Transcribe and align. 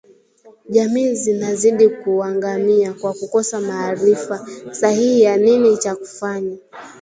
Jamii 0.69 1.13
zinazidi 1.15 1.89
kuangamia 1.89 2.93
kwa 2.93 3.13
kukosa 3.13 3.61
maarifa 3.61 4.47
sahihi 4.71 5.21
ya 5.21 5.37
nini 5.37 5.77
cha 5.77 5.95
kufanya 5.95 6.57